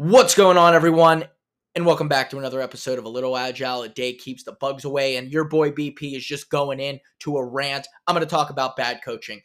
[0.00, 1.24] What's going on, everyone?
[1.74, 3.82] And welcome back to another episode of A Little Agile.
[3.82, 7.36] A day keeps the bugs away, and your boy BP is just going in to
[7.36, 7.88] a rant.
[8.06, 9.40] I'm going to talk about bad coaching.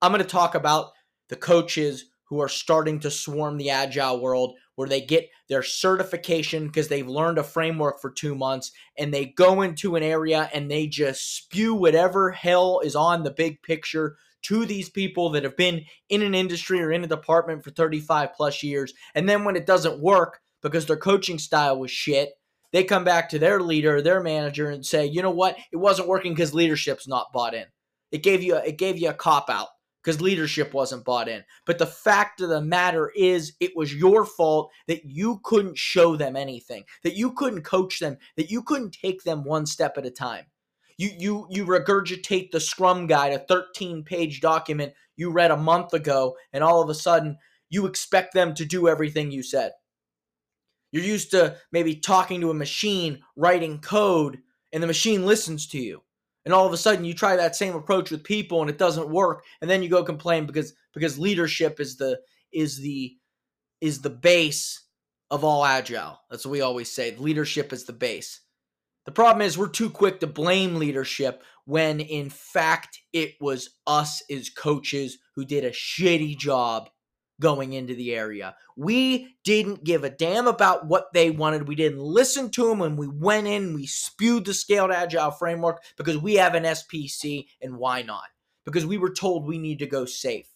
[0.00, 0.92] I'm going to talk about
[1.28, 6.68] the coaches who are starting to swarm the agile world where they get their certification
[6.68, 10.70] because they've learned a framework for two months and they go into an area and
[10.70, 14.16] they just spew whatever hell is on the big picture
[14.46, 18.34] to these people that have been in an industry or in a department for 35
[18.34, 18.92] plus years.
[19.14, 22.30] And then when it doesn't work because their coaching style was shit,
[22.72, 25.56] they come back to their leader, their manager, and say, you know what?
[25.72, 27.64] It wasn't working because leadership's not bought in.
[28.12, 29.68] It gave you a, it gave you a cop out
[30.02, 31.42] because leadership wasn't bought in.
[31.64, 36.14] But the fact of the matter is, it was your fault that you couldn't show
[36.14, 40.06] them anything, that you couldn't coach them, that you couldn't take them one step at
[40.06, 40.44] a time.
[40.98, 46.36] You you you regurgitate the Scrum Guide, a 13-page document you read a month ago,
[46.52, 47.36] and all of a sudden
[47.68, 49.72] you expect them to do everything you said.
[50.92, 54.38] You're used to maybe talking to a machine, writing code,
[54.72, 56.02] and the machine listens to you.
[56.44, 59.10] And all of a sudden you try that same approach with people and it doesn't
[59.10, 62.20] work and then you go complain because because leadership is the
[62.52, 63.16] is the
[63.80, 64.84] is the base
[65.30, 66.20] of all agile.
[66.30, 67.16] That's what we always say.
[67.16, 68.40] Leadership is the base
[69.06, 74.22] the problem is we're too quick to blame leadership when in fact it was us
[74.30, 76.88] as coaches who did a shitty job
[77.40, 78.56] going into the area.
[78.76, 81.68] We didn't give a damn about what they wanted.
[81.68, 85.82] We didn't listen to them and we went in, we spewed the scaled agile framework
[85.96, 88.24] because we have an SPC and why not?
[88.64, 90.46] Because we were told we need to go SAFe.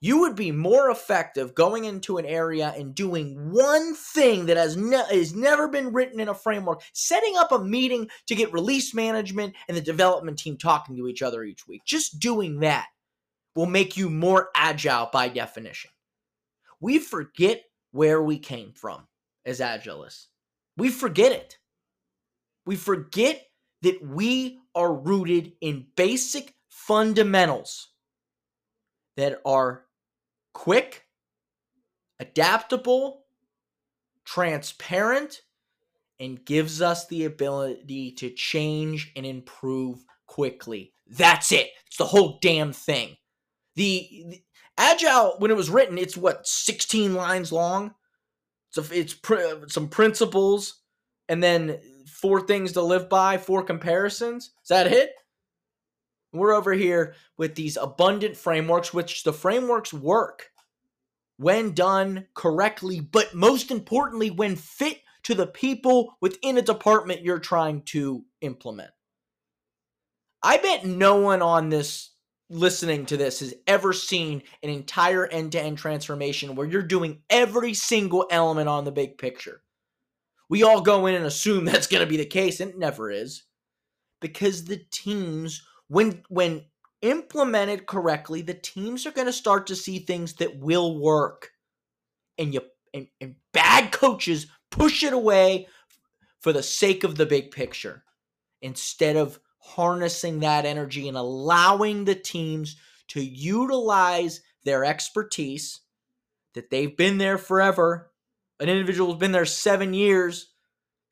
[0.00, 4.76] You would be more effective going into an area and doing one thing that has,
[4.76, 9.54] ne- never been written in a framework, setting up a meeting to get release management
[9.68, 11.82] and the development team talking to each other each week.
[11.86, 12.86] Just doing that
[13.54, 15.90] will make you more agile by definition.
[16.78, 19.08] We forget where we came from
[19.46, 20.26] as agilists.
[20.76, 21.56] We forget it.
[22.66, 23.46] We forget
[23.80, 27.88] that we are rooted in basic fundamentals
[29.16, 29.85] that are
[30.56, 31.04] quick,
[32.18, 33.26] adaptable,
[34.24, 35.42] transparent,
[36.18, 40.94] and gives us the ability to change and improve quickly.
[41.06, 41.68] That's it.
[41.86, 43.16] It's the whole damn thing.
[43.74, 44.42] The, the
[44.78, 47.94] Agile, when it was written, it's what sixteen lines long.
[48.70, 50.80] So it's pr- some principles,
[51.28, 54.52] and then four things to live by, four comparisons.
[54.62, 55.10] Is that it?
[56.32, 60.50] We're over here with these abundant frameworks, which the frameworks work
[61.38, 67.38] when done correctly, but most importantly, when fit to the people within a department you're
[67.38, 68.90] trying to implement.
[70.42, 72.10] I bet no one on this
[72.48, 77.22] listening to this has ever seen an entire end to end transformation where you're doing
[77.28, 79.62] every single element on the big picture.
[80.48, 83.10] We all go in and assume that's going to be the case, and it never
[83.10, 83.42] is.
[84.20, 86.64] Because the teams, when when
[87.02, 91.50] implemented correctly, the teams are going to start to see things that will work.
[92.38, 95.68] And you and, and bad coaches push it away
[96.40, 98.04] for the sake of the big picture
[98.62, 102.76] instead of harnessing that energy and allowing the teams
[103.08, 105.80] to utilize their expertise
[106.54, 108.10] that they've been there forever.
[108.60, 110.52] An individual who's been there seven years,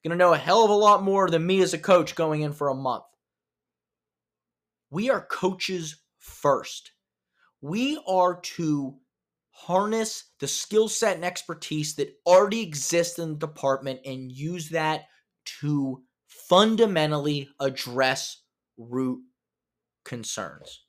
[0.03, 2.43] going to know a hell of a lot more than me as a coach going
[2.43, 3.05] in for a month.
[4.95, 6.93] We are coaches first.
[7.61, 8.95] We are to
[9.51, 15.07] harness the skill set and expertise that already exists in the department and use that
[15.61, 18.43] to fundamentally address
[18.79, 19.19] root
[20.05, 20.85] concerns.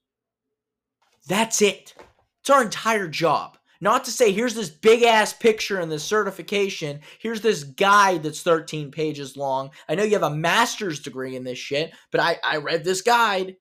[1.27, 1.95] That's it.
[2.41, 3.57] It's our entire job.
[3.81, 6.99] Not to say, here's this big ass picture in this certification.
[7.17, 9.71] Here's this guide that's 13 pages long.
[9.89, 13.01] I know you have a master's degree in this shit, but I, I read this
[13.01, 13.55] guide.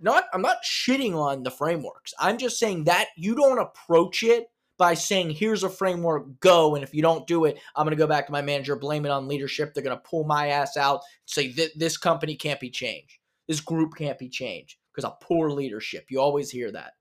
[0.00, 2.14] Not I'm not shitting on the frameworks.
[2.18, 4.46] I'm just saying that you don't approach it
[4.78, 6.76] by saying, here's a framework, go.
[6.76, 9.04] And if you don't do it, I'm going to go back to my manager, blame
[9.04, 9.74] it on leadership.
[9.74, 13.18] They're going to pull my ass out, say, this company can't be changed.
[13.48, 16.06] This group can't be changed because of poor leadership.
[16.10, 16.92] You always hear that.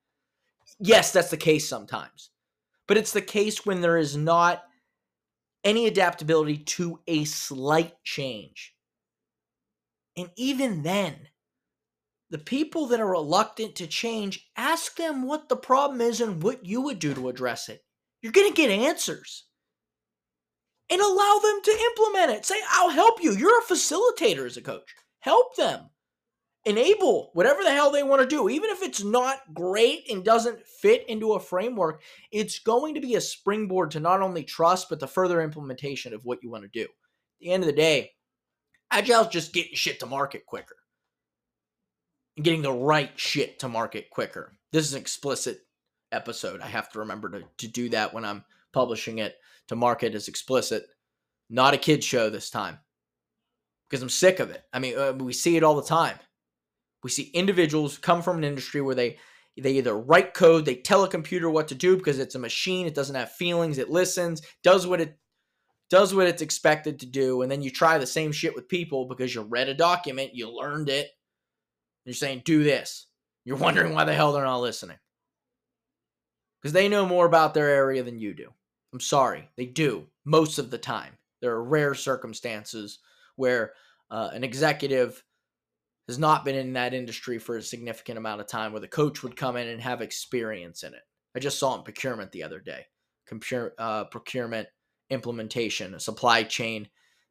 [0.79, 2.31] Yes, that's the case sometimes.
[2.87, 4.63] But it's the case when there is not
[5.63, 8.73] any adaptability to a slight change.
[10.15, 11.15] And even then,
[12.29, 16.65] the people that are reluctant to change, ask them what the problem is and what
[16.65, 17.83] you would do to address it.
[18.21, 19.45] You're going to get answers.
[20.89, 22.45] And allow them to implement it.
[22.45, 23.33] Say, I'll help you.
[23.33, 24.95] You're a facilitator as a coach.
[25.19, 25.89] Help them
[26.63, 28.49] enable whatever the hell they want to do.
[28.49, 32.01] Even if it's not great and doesn't fit into a framework,
[32.31, 36.23] it's going to be a springboard to not only trust, but the further implementation of
[36.23, 36.83] what you want to do.
[36.83, 38.11] At the end of the day,
[38.91, 40.75] Agile's just getting shit to market quicker
[42.37, 44.53] and getting the right shit to market quicker.
[44.71, 45.61] This is an explicit
[46.11, 46.61] episode.
[46.61, 49.35] I have to remember to, to do that when I'm publishing it
[49.67, 50.85] to market as explicit.
[51.49, 52.79] Not a kid show this time
[53.89, 54.63] because I'm sick of it.
[54.71, 56.17] I mean, uh, we see it all the time.
[57.03, 59.17] We see individuals come from an industry where they
[59.59, 62.85] they either write code, they tell a computer what to do because it's a machine,
[62.85, 65.17] it doesn't have feelings, it listens, does what it
[65.89, 69.07] does what it's expected to do, and then you try the same shit with people
[69.07, 71.09] because you read a document, you learned it,
[72.07, 73.07] you're saying do this.
[73.45, 74.97] You're wondering why the hell they're not listening.
[76.61, 78.49] Because they know more about their area than you do.
[78.93, 81.17] I'm sorry, they do most of the time.
[81.41, 82.99] There are rare circumstances
[83.35, 83.73] where
[84.09, 85.23] uh, an executive
[86.07, 89.21] has not been in that industry for a significant amount of time where the coach
[89.21, 91.01] would come in and have experience in it.
[91.35, 92.85] I just saw in procurement the other day.
[93.27, 94.69] Compure, uh, procurement
[95.09, 96.87] implementation, supply chain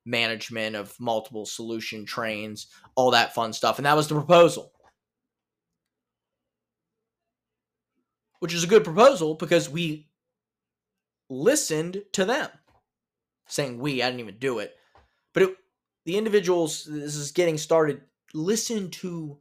[0.06, 3.78] management of multiple solution trains, all that fun stuff.
[3.78, 4.72] And that was the proposal.
[8.40, 10.08] Which is a good proposal because we
[11.28, 12.48] listened to them.
[13.48, 14.74] Saying we, I didn't even do it.
[15.34, 15.56] But it,
[16.04, 19.38] the individuals, this is getting started, listen to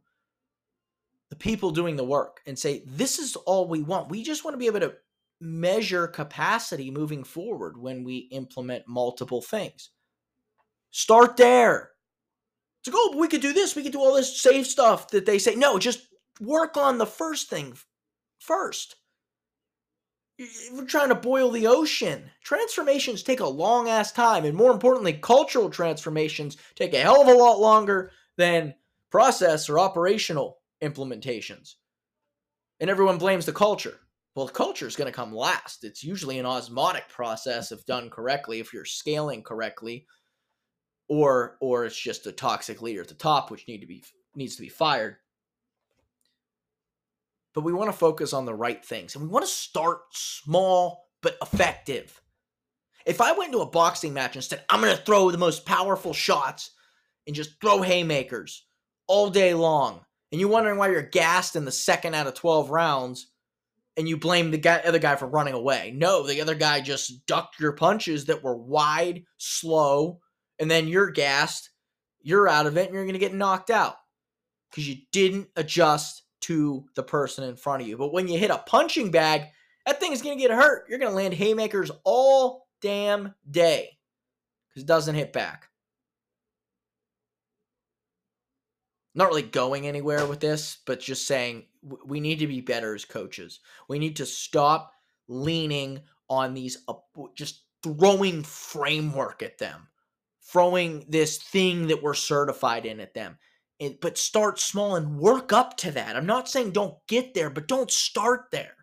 [1.30, 4.10] the people doing the work and say, this is all we want.
[4.10, 4.94] We just want to be able to
[5.40, 9.90] measure capacity moving forward when we implement multiple things.
[10.90, 11.90] Start there.
[12.80, 13.74] It's like, oh, we could do this.
[13.74, 15.54] We could do all this SAFe stuff that they say.
[15.54, 16.06] No, just
[16.40, 17.76] work on the first thing
[18.38, 18.96] first.
[20.72, 22.30] We're trying to boil the ocean.
[22.44, 24.44] Transformations take a long ass time.
[24.44, 28.74] And more importantly, cultural transformations take a hell of a lot longer than
[29.10, 31.74] process or operational implementations.
[32.80, 33.98] And everyone blames the culture.
[34.34, 35.82] Well, culture is going to come last.
[35.82, 40.06] It's usually an osmotic process if done correctly, if you're scaling correctly,
[41.08, 44.04] or or it's just a toxic leader at the top which need to be
[44.34, 45.16] needs to be fired.
[47.54, 51.06] But we want to focus on the right things and we want to start small
[51.22, 52.20] but effective.
[53.06, 55.64] If I went into a boxing match and said, I'm going to throw the most
[55.64, 56.72] powerful shots
[57.26, 58.66] and just throw haymakers
[59.06, 60.00] all day long,
[60.32, 63.28] and you're wondering why you're gassed in the second out of 12 rounds
[63.96, 65.92] and you blame the guy, other guy for running away.
[65.96, 70.20] No, the other guy just ducked your punches that were wide, slow,
[70.58, 71.70] and then you're gassed,
[72.20, 73.96] you're out of it, and you're going to get knocked out
[74.70, 77.96] because you didn't adjust to the person in front of you.
[77.96, 79.42] But when you hit a punching bag,
[79.84, 80.86] that thing is going to get hurt.
[80.88, 83.98] You're going to land haymakers all damn day
[84.68, 85.68] because it doesn't hit back.
[89.16, 91.64] not really going anywhere with this, but just saying
[92.04, 93.60] we need to be better as coaches.
[93.88, 94.92] We need to stop
[95.26, 96.84] leaning on these,
[97.34, 99.88] just throwing framework at them,
[100.50, 103.38] throwing this thing that we're certified in at them.
[103.78, 106.16] It, but start small and work up to that.
[106.16, 108.74] I'm not saying don't get there, but don't start there.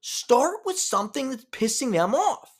[0.00, 2.50] Start with something that's pissing them off.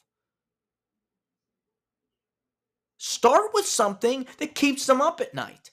[2.96, 5.70] Start with something that keeps them up at night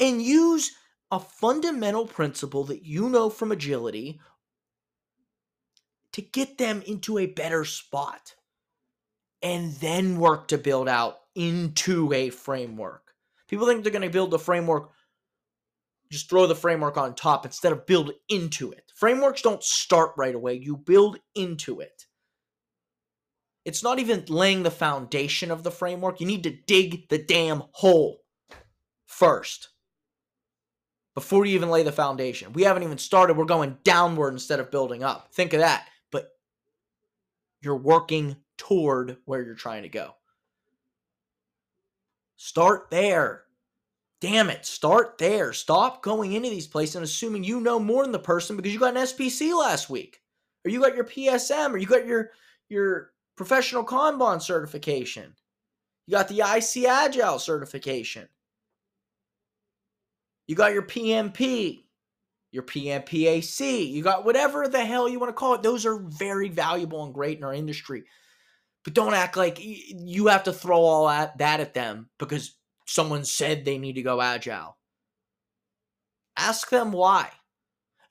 [0.00, 0.72] and use
[1.12, 4.18] a fundamental principle that you know from agility
[6.12, 8.34] to get them into a better spot
[9.42, 13.14] and then work to build out into a framework.
[13.48, 14.90] People think they're going to build the framework,
[16.10, 18.92] just throw the framework on top instead of build into it.
[18.94, 22.06] Frameworks don't start right away, you build into it.
[23.64, 26.20] It's not even laying the foundation of the framework.
[26.20, 28.22] You need to dig the damn hole
[29.06, 29.70] first
[31.16, 32.52] before you even lay the foundation.
[32.52, 33.36] We haven't even started.
[33.36, 35.32] We're going downward instead of building up.
[35.32, 35.88] Think of that.
[36.12, 36.28] But
[37.60, 40.14] you're working toward where you're trying to go.
[42.36, 43.42] Start there.
[44.20, 44.64] Damn it.
[44.64, 45.52] Start there.
[45.52, 48.80] Stop going into these places and assuming you know more than the person because you
[48.80, 50.20] got an SPC last week.
[50.64, 52.30] Or you got your PSM or you got your
[52.68, 55.34] your professional Kanban certification.
[56.06, 58.28] You got the IC Agile certification.
[60.46, 61.84] You got your PMP,
[62.52, 65.62] your PMPAC, you got whatever the hell you want to call it.
[65.62, 68.04] Those are very valuable and great in our industry.
[68.86, 73.64] But don't act like you have to throw all that, at them because someone said
[73.64, 74.78] they need to go agile.
[76.36, 77.30] Ask them why.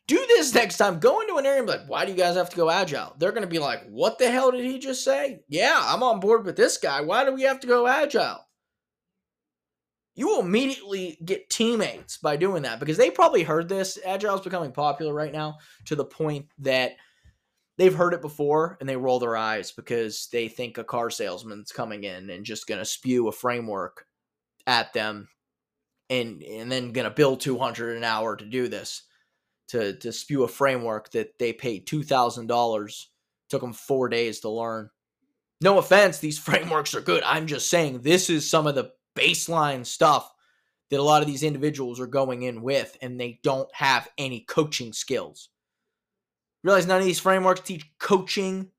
[0.07, 0.99] Do this next time.
[0.99, 3.15] Go into an area and be like, why do you guys have to go agile?
[3.17, 5.39] They're going to be like, what the hell did he just say?
[5.47, 6.99] Yeah, I'm on board with this guy.
[6.99, 8.45] Why do we have to go agile?
[10.15, 13.99] you will immediately get teammates by doing that because they probably heard this.
[14.05, 16.93] Agile is becoming popular right now to the point that
[17.77, 21.71] they've heard it before and they roll their eyes because they think a car salesman's
[21.71, 24.05] coming in and just going to spew a framework
[24.67, 25.27] at them
[26.09, 29.03] and and then going to bill 200 an hour to do this
[29.67, 33.05] to to spew a framework that they paid $2000
[33.49, 34.89] took them 4 days to learn.
[35.61, 37.23] No offense these frameworks are good.
[37.23, 40.31] I'm just saying this is some of the baseline stuff
[40.91, 44.41] that a lot of these individuals are going in with and they don't have any
[44.41, 45.49] coaching skills
[46.65, 48.69] realize none of these frameworks teach coaching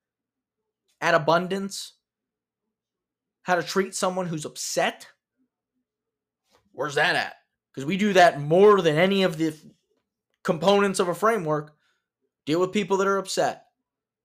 [1.00, 1.92] at abundance
[3.42, 5.06] how to treat someone who's upset
[6.76, 7.36] Where's that at?
[7.72, 9.54] Because we do that more than any of the
[10.44, 11.74] components of a framework.
[12.44, 13.64] Deal with people that are upset,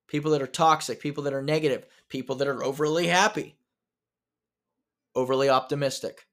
[0.07, 3.55] people that are toxic, people that are negative, people that are overly happy,
[5.15, 6.27] overly optimistic,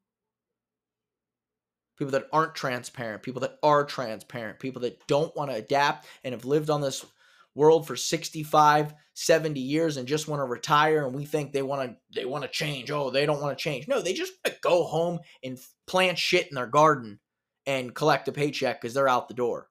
[1.97, 6.35] people that aren't transparent, people that are transparent, people that don't want to adapt and
[6.35, 7.06] have lived on this
[7.55, 11.90] world for 65 70 years and just want to retire and we think they want
[11.90, 12.90] to they want to change.
[12.90, 13.88] Oh they don't want to change.
[13.88, 17.19] No they just want to go home and plant shit in their garden
[17.67, 19.69] and collect a paycheck because they're out the door.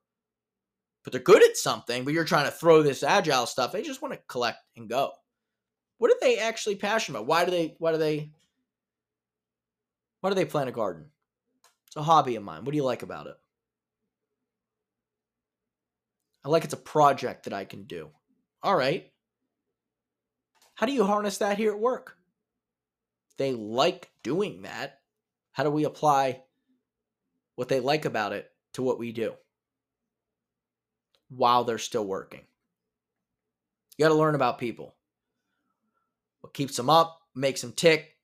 [1.02, 4.02] But they're good at something but you're trying to throw this agile stuff they just
[4.02, 5.12] want to collect and go.
[5.96, 7.28] What are they actually passionate about?
[7.28, 8.30] Why do they why do they
[10.20, 11.06] why do they plant a garden?
[11.86, 12.64] It's a hobby of mine.
[12.64, 13.36] What do you like about it
[16.37, 18.10] I like it's a project that I can do.
[18.62, 19.10] All right.
[20.74, 22.16] How do you harness that here at work?
[23.36, 25.00] They like doing that.
[25.52, 26.42] How do we apply
[27.56, 29.34] what they like about it to what we do
[31.28, 32.42] while they're still working?
[33.96, 34.94] You got to learn about people.
[36.40, 38.16] What keeps them up, makes them tick,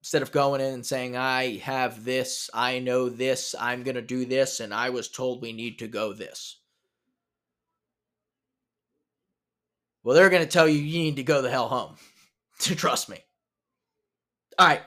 [0.00, 4.02] instead of going in and saying, I have this, I know this, I'm going to
[4.02, 6.58] do this, and I was told we need to go this.
[10.02, 11.96] Well, they're going to tell you you need to go the hell home.
[12.58, 13.18] Trust me.
[14.58, 14.82] All right.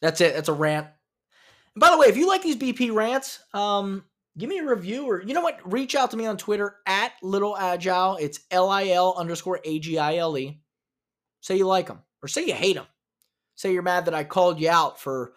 [0.00, 0.34] That's it.
[0.34, 0.86] That's a rant.
[1.74, 4.04] And by the way, if you like these BP rants, um,
[4.36, 5.60] give me a review or you know what?
[5.70, 8.18] Reach out to me on Twitter at Little Agile.
[8.20, 10.60] It's L I L underscore A G I L E.
[11.40, 12.86] Say you like them or say you hate them.
[13.54, 15.32] Say you're mad that I called you out for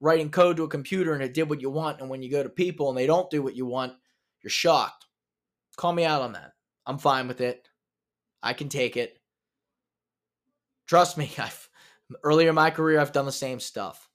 [0.00, 2.00] writing code to a computer and it did what you want.
[2.00, 3.94] And when you go to people and they don't do what you want,
[4.42, 5.06] you're shocked.
[5.76, 6.52] Call me out on that.
[6.88, 7.68] I'm fine with it.
[8.42, 9.20] I can take it.
[10.86, 11.68] Trust me, I've
[12.24, 14.08] earlier in my career I've done the same stuff.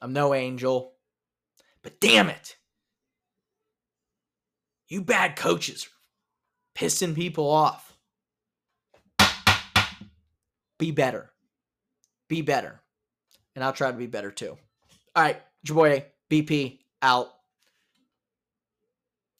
[0.00, 0.92] I'm no angel.
[1.82, 2.56] But damn it.
[4.86, 5.88] You bad coaches
[6.76, 7.96] pissing people off.
[10.78, 11.32] Be better.
[12.28, 12.80] Be better.
[13.56, 14.56] And I'll try to be better too.
[15.16, 17.32] All right, your boy BP out.